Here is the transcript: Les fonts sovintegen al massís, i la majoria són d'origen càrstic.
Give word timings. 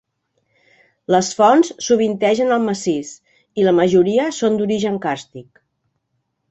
Les 1.15 1.29
fonts 1.41 1.69
sovintegen 1.89 2.55
al 2.57 2.65
massís, 2.71 3.13
i 3.61 3.69
la 3.69 3.75
majoria 3.83 4.27
són 4.41 4.61
d'origen 4.63 5.03
càrstic. 5.07 5.67